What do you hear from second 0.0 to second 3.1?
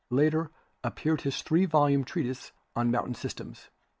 Later appeared his three volume treatise on